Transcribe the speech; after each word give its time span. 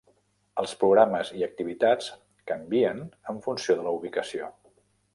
Els 0.61 0.71
programes 0.83 1.29
i 1.41 1.45
activitats 1.49 2.09
canvien 2.53 3.07
en 3.35 3.41
funció 3.49 3.81
de 3.81 3.89
la 3.91 3.97
ubicació. 4.03 4.55